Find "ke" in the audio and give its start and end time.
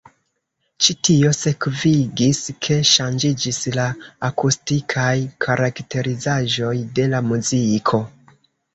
2.67-2.79